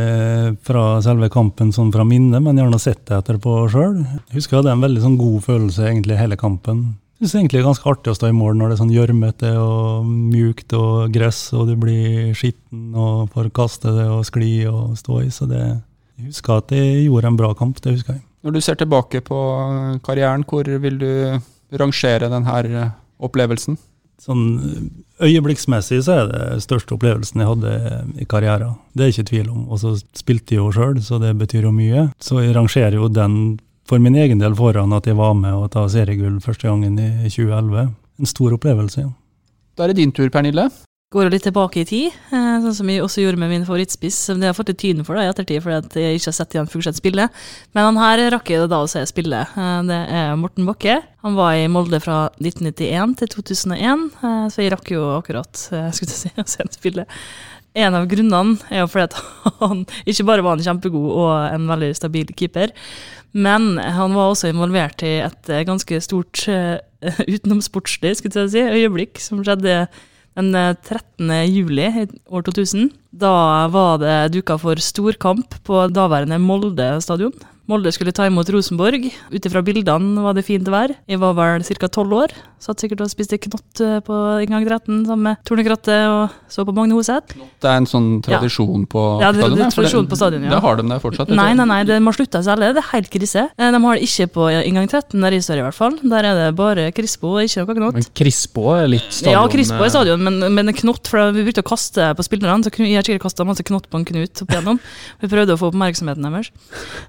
[0.68, 4.02] fra selve kampen sånn fra minnet, men jeg har nå sett det etterpå sjøl.
[4.34, 6.82] Husker jeg hadde en veldig sånn god følelse egentlig hele kampen.
[7.16, 8.92] Jeg synes egentlig det er ganske artig å stå i mål når det er sånn
[8.92, 14.50] gjørmete og mjukt og gress, og du blir skitten og får kaste det og skli
[14.68, 15.30] og stå i.
[15.32, 15.62] Så det,
[16.20, 18.26] jeg husker at jeg gjorde en bra kamp, det husker jeg.
[18.44, 19.40] Når du ser tilbake på
[20.04, 21.08] karrieren, hvor vil du
[21.80, 22.90] rangere denne
[23.24, 23.80] opplevelsen?
[24.22, 24.42] Sånn
[25.22, 27.72] øyeblikksmessig så er det største opplevelsen jeg hadde
[28.22, 28.76] i karrieren.
[28.94, 29.64] Det er ikke tvil om.
[29.66, 32.06] Og så spilte jeg jo sjøl, så det betyr jo mye.
[32.22, 33.58] Så jeg rangerer jo den
[33.88, 37.26] for min egen del foran at jeg var med å ta seriegull første gangen i
[37.26, 37.90] 2011.
[38.22, 39.10] En stor opplevelse, ja.
[39.74, 40.68] Da er det din tur, Pernille.
[41.12, 44.30] Går jo litt tilbake i tid, eh, sånn som jeg også gjorde med min favorittspiss.
[44.30, 46.54] Det har jeg fått litt tyden for da, i ettertid, fordi jeg ikke har sett
[46.56, 47.26] igjen Fuglseth spille.
[47.76, 49.42] Men han her rakk jeg da å se spille.
[49.44, 51.02] Eh, Det er Morten Bakke.
[51.20, 55.52] Han var i Molde fra 1991 til 2001, eh, så jeg rakk jo akkurat
[55.92, 57.04] skulle si, å se ham spille.
[57.76, 59.16] En av grunnene er jo fordi at
[59.60, 62.72] han ikke bare var en kjempegod og en veldig stabil keeper,
[63.34, 66.46] men han var også involvert i et ganske stort
[67.34, 69.86] utenomsportslig jeg si, øyeblikk som skjedde
[70.54, 71.30] eh, 13.
[71.48, 71.88] juli
[72.30, 72.90] år 2000.
[73.12, 77.34] Da var det duka for storkamp på daværende Molde stadion
[77.70, 79.04] Molde skulle ta imot Rosenborg.
[79.30, 80.90] Ut ifra bildene var det fint vær.
[81.08, 81.88] Jeg var vel ca.
[81.94, 82.32] tolv år.
[82.62, 86.64] Satt sikkert og spiste knott eh, på inngang 13 sammen med Torne Kratte og så
[86.66, 87.36] på Magne Hoseth.
[87.62, 89.58] Det er en sånn tradisjon på Ja, det- stadion?
[89.58, 90.50] det tradisjon på stadion, ja.
[90.50, 91.30] Det har de der fortsatt?
[91.34, 92.72] Nei, nei, nei, det må slutte å selge.
[92.74, 93.44] Det er helt krise.
[93.58, 95.98] Eh, De har det ikke på inngang 13, der jeg står i hvert fall.
[96.02, 97.94] Der er det bare Crispo og ikke noe knott.
[97.94, 99.38] Men Crispo er litt stadion...
[99.38, 102.62] Ja, Crispo eh, er stadion, men, men knott, for vi brukte å kaste på spillerne.
[102.66, 104.78] Så jeg har sikkert kasta masse knott på en Knut opp igjennom.
[105.22, 106.50] Vi prøvde å få oppmerksomheten deres.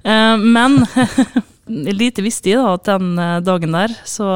[0.06, 0.84] Eh, men
[1.99, 4.27] lite visste jeg da at den eh, dagen der så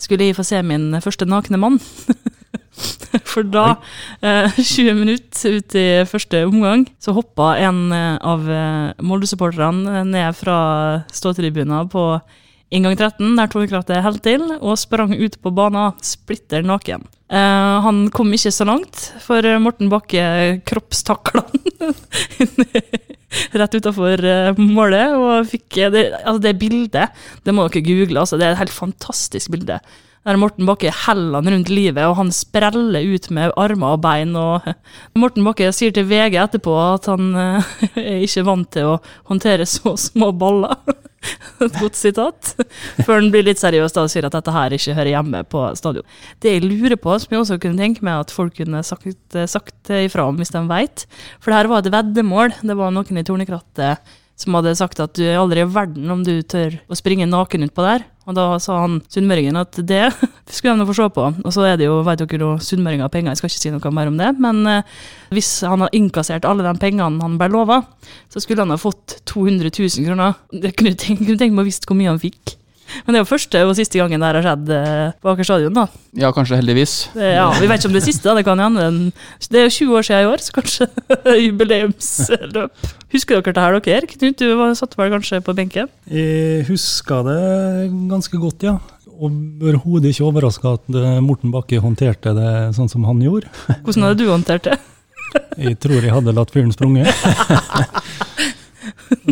[0.00, 1.80] skulle jeg få se min første nakne mann.
[3.28, 3.76] For da,
[4.22, 10.36] eh, 20 minutter ut i første omgang, så hoppa en eh, av eh, Molde-supporterne ned
[10.38, 10.58] fra
[11.12, 12.04] ståtribunen på
[12.74, 17.06] inngang 13, der Torkrattet holdt til, og sprang ut på banen splitter naken.
[17.32, 21.94] Eh, han kom ikke så langt, for Morten Bakke kroppstakla han
[23.60, 24.24] rett utafor
[24.58, 25.14] målet.
[25.16, 28.62] Og fikk eh, det, altså det bildet, det må dere google, altså, det er et
[28.62, 29.80] helt fantastisk bilde.
[30.28, 34.34] Der Morten Bakke heller han rundt livet, og han spreller ut med armer og bein.
[34.36, 34.66] Og
[35.20, 38.98] Morten Bakke sier til VG etterpå at han eh, er ikke vant til å
[39.30, 40.76] håndtere så små baller.
[41.64, 42.52] Et godt sitat.
[43.02, 45.64] Før han blir litt seriøs da og sier at dette her ikke hører hjemme på
[45.78, 46.06] stadion.
[46.42, 49.92] Det jeg lurer på, som jeg også kunne tenke meg at folk kunne sagt, sagt
[49.98, 51.04] ifra om hvis de veit,
[51.38, 52.56] for det her var et veddemål.
[52.62, 56.22] Det var noen i Tornekrattet som hadde sagt at du er aldri i verden om
[56.22, 58.06] du tør å springe naken utpå der.
[58.28, 60.10] Og da sa han sunnmøringen at det
[60.52, 61.26] skulle de få se på.
[61.32, 63.72] Og så er det jo, vet dere jo, sunnmøringer har penger, jeg skal ikke si
[63.72, 64.34] noe mer om det.
[64.44, 64.98] Men eh,
[65.32, 67.80] hvis han hadde innkassert alle de pengene han ble lova,
[68.28, 70.36] så skulle han ha fått 200 000 kroner.
[70.52, 72.57] Jeg kunne tenkt meg å visst hvor mye han fikk.
[73.04, 75.76] Men det er jo første og siste gangen det har skjedd eh, på Aker stadion,
[75.76, 75.86] da.
[76.18, 76.94] Ja, kanskje heldigvis.
[77.14, 78.36] Det, ja, vi vet ikke om det er siste, da.
[78.38, 78.88] Det kan hende.
[79.48, 80.88] Det er jo 20 år siden i år, så kanskje
[81.46, 82.92] jubileumsløp.
[83.14, 84.12] Husker dere det her, dere?
[84.12, 85.90] Knut, du satt vel kanskje på benken?
[86.12, 87.40] Jeg husker det
[88.10, 88.76] ganske godt, ja.
[89.18, 93.50] Overhodet ikke overraska at eh, Morten Bakke håndterte det sånn som han gjorde.
[93.82, 94.78] Hvordan hadde du håndtert det?
[95.58, 97.04] Jeg tror jeg hadde latt fyren sprunge.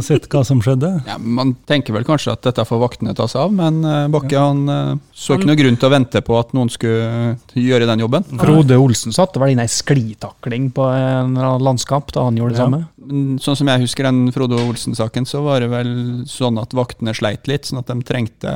[0.07, 0.93] Og sett hva som skjedde.
[1.09, 4.43] Ja, man tenker vel kanskje at dette får vaktene ta seg av, men Bakke Bakke
[4.43, 8.03] han eh, så ikke noe grunn til å vente på at noen skulle gjøre den
[8.05, 8.25] jobben.
[8.41, 12.65] Frode Olsen satte vel inn ei sklitakling på en landskamp da han gjorde det Ja.
[12.67, 13.39] samme.
[13.41, 17.47] Sånn som jeg husker den Frode Olsen-saken, så var det vel sånn at vaktene sleit
[17.47, 18.53] litt, sånn at de trengte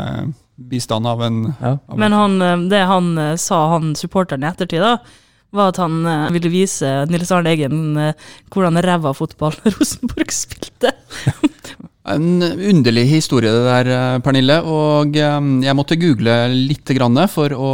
[0.61, 1.79] bistand av en Ja.
[1.89, 4.99] av Men han, eh, det han eh, sa, han supporteren i ettertid, da,
[5.57, 10.93] var at han eh, ville vise Nils Arne Eggen eh, hvordan ræva fotball Rosenborg spilte.
[12.11, 14.61] En underlig historie det der, eh, Pernille.
[14.67, 16.95] Og jeg måtte google litt
[17.31, 17.73] for å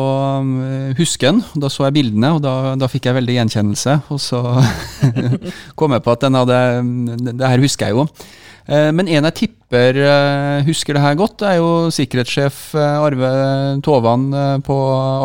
[0.99, 1.45] huske den.
[1.55, 4.01] Da så jeg bildene, og da, da fikk jeg veldig gjenkjennelse.
[4.11, 4.43] Og så
[5.79, 6.59] kom jeg på at den hadde
[7.33, 8.09] Det her husker jeg jo.
[8.67, 13.31] Eh, Men en jeg tipper eh, husker det her godt, er jo sikkerhetssjef eh, Arve
[13.87, 14.27] Tovan
[14.67, 14.77] på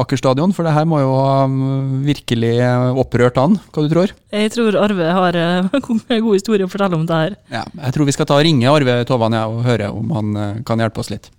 [0.04, 0.54] Aker stadion.
[0.54, 2.54] For det her må jo ha mm, virkelig
[3.02, 4.14] opprørt han, hva du tror?
[4.34, 7.38] Jeg tror Arve har en god historie å fortelle om det her.
[7.54, 10.64] Ja, jeg tror vi skal ta og ringe Arve Tovan ja, og høre om han
[10.68, 11.32] kan hjelpe oss litt.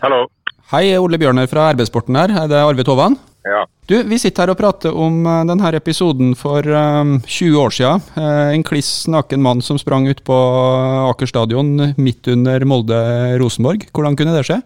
[0.00, 0.24] Hallo.
[0.70, 2.32] Hei, Ole Bjørner fra RB-sporten her.
[2.44, 3.18] Er det Arve Tovan?
[3.44, 3.64] Ja.
[3.88, 8.04] Du, Vi sitter her og prater om eh, denne episoden for um, 20 år siden.
[8.20, 10.36] Eh, en kliss naken mann som sprang ut på
[11.08, 13.88] Aker stadion midt under Molde-Rosenborg.
[13.96, 14.60] Hvordan kunne det skje?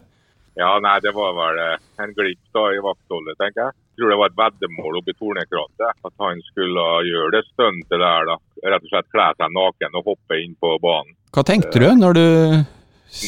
[0.58, 3.78] Ja, nei, det var vel eh, en glipp i vaktholdet, tenker jeg.
[3.94, 5.98] Jeg tror det var et veddemål oppe i Tornekrattet.
[6.06, 8.38] At han skulle gjøre det stuntet der, da.
[8.64, 11.14] Rett og slett kle seg naken og hoppe inn på banen.
[11.34, 12.26] Hva tenkte du når du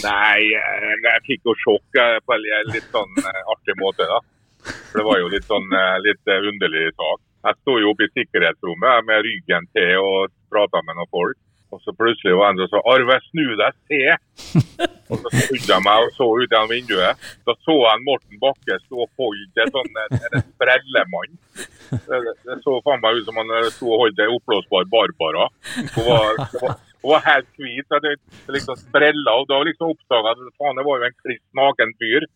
[0.03, 4.19] Nei, eh, jeg fikk jo sjokk eh, på en litt sånn eh, artig måte, da.
[4.91, 7.21] For det var jo litt sånn eh, litt eh, underlig sak.
[7.47, 11.37] Jeg sto jo oppe i sikkerhetsrommet med ryggen til og prata med noen folk.
[11.75, 14.17] Og så plutselig var en som sa 'Arve, snu deg, se!'
[15.11, 17.27] Og så snudde jeg meg og så ut gjennom vinduet.
[17.47, 21.37] Da så jeg Morten Bakke stå og holde en sånn en- en sprellemann.
[22.07, 25.47] Det, det så faen meg ut som han eh, sto og holdt ei oppblåsbar Barbara.
[25.95, 26.75] Hun var, var,
[27.07, 27.87] var helt hvit.
[28.51, 31.95] liksom sprella, og da liksom oppdaga jeg at faen, det var jo en kliss naken
[32.03, 32.27] fyr.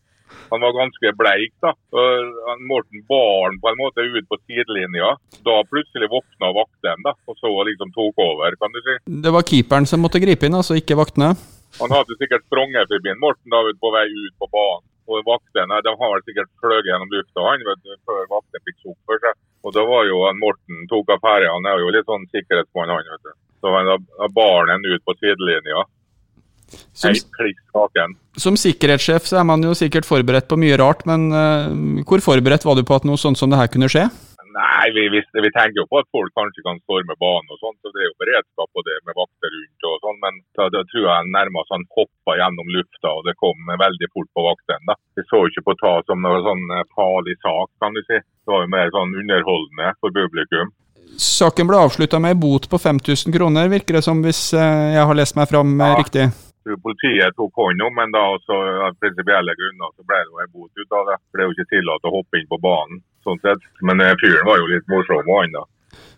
[0.51, 1.53] Han var ganske bleik.
[1.63, 1.71] da.
[1.95, 5.13] Og Morten bar på en måte ut på sidelinja.
[5.47, 8.97] Da plutselig våkna vaktene da, og så liksom tok over, kan du si.
[9.23, 11.33] Det var keeperen som måtte gripe inn, altså ikke vaktene?
[11.79, 14.87] Han hadde sikkert sprunget forbi en Morten da, på vei ut på banen.
[15.11, 18.99] Og vaktene de har sikkert fløyet gjennom lufta han, vet du, før vaktene fikk sopp
[19.09, 19.39] for seg.
[19.65, 21.49] Og da var jo Morten tok affære.
[21.51, 23.09] Han er jo litt sånn sikkerhetsmann, han.
[23.15, 23.33] vet du.
[23.61, 23.89] Så han
[24.35, 25.83] bar han ut på sidelinja.
[26.71, 27.15] Som,
[28.39, 32.67] som sikkerhetssjef så er man jo sikkert forberedt på mye rart, men uh, hvor forberedt
[32.67, 34.07] var du på at noe sånt som det her kunne skje?
[34.51, 37.77] Nei, vi, vi, vi, tenker jo på at folk kanskje kan storme banen og sånt.
[37.79, 40.19] så Det er jo beredskap på det med vakter rundt og sånn.
[40.23, 44.31] Men da, da tror jeg nærmest han hoppa gjennom lufta og det kom veldig fort
[44.35, 44.97] på vaktene.
[45.15, 48.19] Vi så ikke på ta som noe sånn eh, farlig sak, kan du si.
[48.19, 50.75] Det var jo mer sånn underholdende for publikum.
[51.21, 55.19] Saken ble avslutta med bot på 5000 kroner, virker det som, hvis eh, jeg har
[55.19, 55.95] lest meg fram ja.
[55.99, 56.27] riktig?
[56.61, 60.71] Politiet tok hånd om, men da også av prinsipielle grunner så ble det en bot
[60.77, 61.17] ut av det.
[61.29, 63.63] For det er jo ikke tillatt å hoppe inn på banen sånn sett.
[63.81, 65.63] Men uh, fyren var jo litt morsom og da.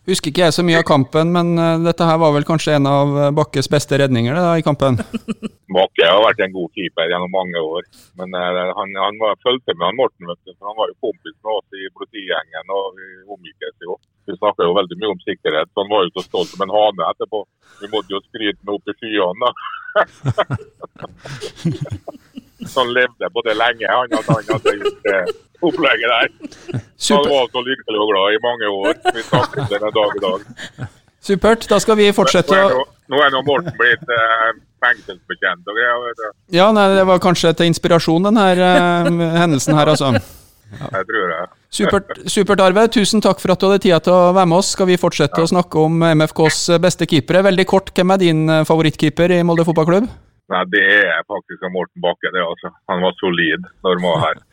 [0.10, 2.89] Husker ikke jeg så mye av kampen, men uh, dette her var vel kanskje en
[2.91, 4.99] av eh, Bakkes beste redninger da, i kampen?
[5.77, 7.88] Bakke har vært en god keeper gjennom mange år.
[8.19, 11.38] Men han, han var, fulgte med han Morten, vet du, for han var jo kompis
[11.39, 12.75] med oss i politigjengen.
[12.75, 13.95] og Vi omgikkes jo.
[14.27, 16.75] Vi snakker jo veldig mye om sikkerhet, så han var jo så stolt som en
[16.75, 17.41] hane etterpå.
[17.82, 19.82] Vi måtte jo skryte med opp i skyene, da.
[22.71, 25.21] så han levde på det lenge, han at han hadde gjort det
[25.63, 26.27] opplegget der.
[26.97, 27.23] Super.
[27.23, 28.93] Han var så lykkelig og glad i mange år.
[29.15, 30.39] Vi snakker om det dag i dag.
[31.23, 31.62] Supert.
[31.71, 32.69] Da skal vi fortsette å
[33.12, 34.51] Nå er nå Morten blitt eh,
[34.82, 36.29] fengselsbetjent og greier.
[36.56, 39.10] Ja, nei, det var kanskje til inspirasjon, den her eh,
[39.41, 40.08] hendelsen her, altså.
[40.15, 40.21] Ja.
[40.88, 41.41] Jeg tror det.
[41.73, 42.86] Supert, supert, Arve.
[42.93, 44.75] Tusen takk for at du hadde tida til å være med oss.
[44.75, 47.41] Skal vi fortsette å snakke om MFKs beste keepere?
[47.49, 50.05] Veldig kort, hvem er din eh, favorittkeeper i Molde fotballklubb?
[50.53, 52.29] Nei, Det er faktisk Morten Bakke.
[52.29, 52.69] det altså.
[52.91, 54.43] Han var solid når han var her.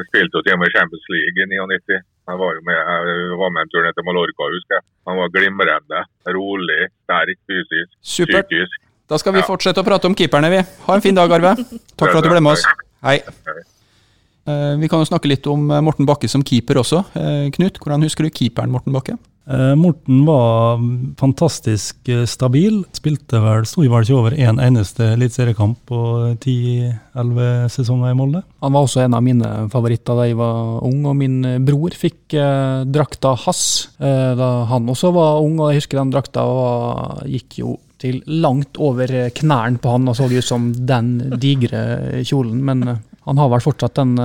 [0.00, 2.02] Vi spilte jo til i Champions League i 99.
[2.28, 4.84] Han var jo med, jeg var med en tur ned til Mallorca, husker jeg.
[5.08, 6.04] Han var glimrende,
[6.36, 8.52] rolig, sterk fysisk, Supert.
[8.52, 8.78] psykisk.
[9.10, 9.48] Da skal vi ja.
[9.48, 10.60] fortsette å prate om keeperne, vi.
[10.86, 11.56] Ha en fin dag, Arve.
[11.96, 12.68] Takk for at du ble med oss.
[13.00, 13.16] Hei.
[14.50, 17.04] Eh, vi kan jo snakke litt om eh, Morten Bakke som keeper også.
[17.14, 19.18] Eh, Knut, hvordan husker du keeperen Morten Bakke?
[19.50, 20.78] Morten var
[21.18, 22.84] fantastisk stabil.
[22.94, 26.02] Spilte vel, sto vel ikke over én en eneste eliteseriekamp på
[26.44, 28.44] 10-11 sesonger i Molde.
[28.62, 32.36] Han var også en av mine favoritter da jeg var ung, og min bror fikk
[32.38, 33.64] eh, drakta hans
[33.98, 35.58] eh, da han også var ung.
[35.58, 40.16] og Jeg husker den drakta var, gikk jo til langt over knærne på han og
[40.16, 42.62] så ut som den digre kjolen.
[42.64, 44.18] Men han har vel fortsatt den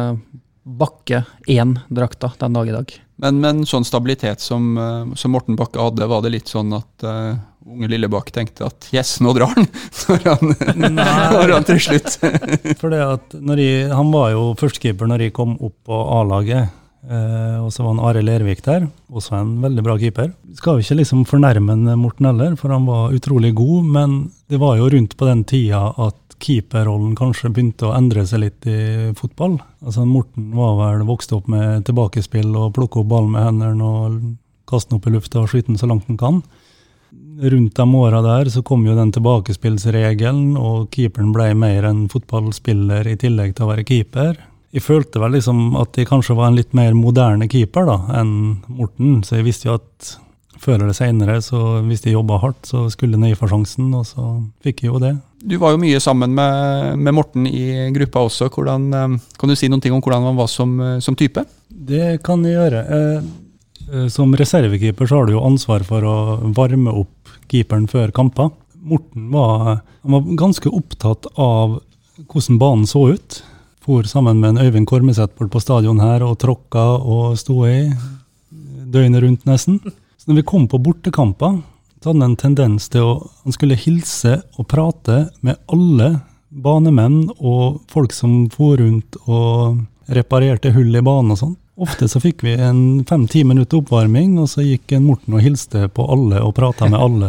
[0.66, 2.94] Bakke 1-drakta den dag i dag.
[3.22, 6.74] Men med en sånn stabilitet som, eh, som, Morten Bakke hadde, var det litt sånn
[6.76, 7.38] at uh,
[7.70, 9.70] unge Lillebakk tenkte at yes, nå drar han!
[10.10, 10.56] Når han,
[11.38, 12.18] når han til slutt
[12.82, 16.74] For det at jeg, Han var jo førstekeeper når jeg kom opp på A-laget.
[17.06, 20.32] Eh, og så var han Are Lervik der, også en veldig bra keeper.
[20.58, 24.16] Skal jo ikke liksom fornærme Morten heller, for han var utrolig god, men
[24.50, 28.68] det var jo rundt på den tida at keeperrollen kanskje begynte å endre seg litt
[28.70, 29.58] i fotball.
[29.86, 34.22] Altså Morten var vel vokst opp med tilbakespill og plukke opp ballen med hendene og
[34.70, 36.42] kaste den opp i lufta og skyte den så langt han kan.
[37.36, 43.08] Rundt de åra der så kom jo den tilbakespillsregelen, og keeperen ble mer en fotballspiller
[43.12, 44.38] i tillegg til å være keeper.
[44.76, 48.32] Jeg følte vel liksom at jeg kanskje var en litt mer moderne keeper da, enn
[48.68, 50.16] Morten, så jeg visste jo at
[50.62, 51.38] før eller seinere,
[51.86, 54.26] hvis jeg jobba hardt, så skulle jeg få sjansen, og så
[54.66, 55.16] fikk jeg jo det.
[55.46, 58.50] Du var jo mye sammen med, med Morten i gruppa også.
[58.50, 61.44] Hvordan, eh, kan du si noen ting om hvordan han var som, eh, som type?
[61.70, 62.86] Det kan jeg gjøre.
[62.98, 66.16] Eh, som reservekeeper så har du jo ansvar for å
[66.58, 68.50] varme opp keeperen før kamper.
[68.86, 71.80] Morten var, var ganske opptatt av
[72.26, 73.42] hvordan banen så ut.
[73.86, 77.92] For sammen med en Øyvind Kormeseth bort på stadion her og tråkka og sto i
[78.90, 79.78] døgnet rundt nesten.
[80.26, 81.60] Så når vi kom på bortekamper,
[82.02, 83.12] så hadde han en tendens til å
[83.44, 86.08] Han skulle hilse og prate med alle
[86.50, 91.54] banemenn og folk som for rundt og reparerte hull i banen og sånn.
[91.76, 96.06] Ofte så fikk vi en fem-ti minutter oppvarming, og så gikk Morten og hilste på
[96.08, 97.28] alle og prata med alle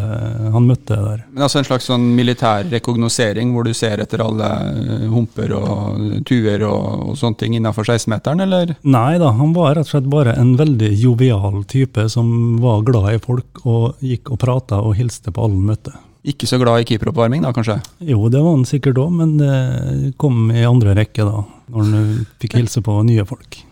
[0.55, 1.25] han møtte der.
[1.33, 6.23] Men altså En slags sånn militær rekognosering hvor du ser etter alle eh, humper og
[6.29, 8.77] tuer og, og sånne ting innafor 16-meteren, eller?
[8.87, 13.17] Nei da, han var rett og slett bare en veldig jovial type som var glad
[13.17, 15.99] i folk og gikk og prata og hilste på alle han møtte.
[16.27, 17.81] Ikke så glad i keeperoppvarming da, kanskje?
[18.07, 21.43] Jo, det var han sikkert òg, men det kom i andre rekke da,
[21.75, 23.66] når han fikk hilse på nye folk.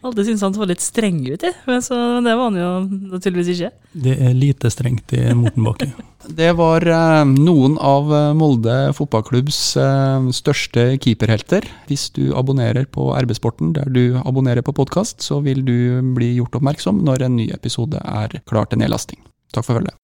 [0.00, 2.68] Alltid syntes han så litt streng ut, men så, det var han jo
[3.14, 3.70] naturligvis ikke.
[4.04, 5.92] Det er lite strengt i Mortenbakke.
[6.24, 11.66] Det var eh, noen av eh, Molde fotballklubbs eh, største keeperhelter.
[11.90, 16.56] Hvis du abonnerer på RB-sporten der du abonnerer på podkast, så vil du bli gjort
[16.56, 19.20] oppmerksom når en ny episode er klar til nedlasting.
[19.52, 20.00] Takk for følget.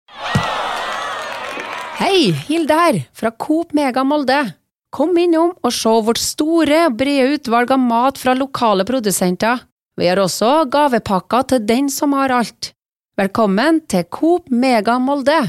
[2.00, 4.42] Hei, Hilde her, fra Coop Mega Molde.
[4.92, 9.69] Kom innom og se vårt store, brede utvalg av mat fra lokale produsenter.
[10.00, 12.70] Vi har også gavepakker til den som har alt.
[13.20, 15.42] Velkommen til Coop Mega Molde!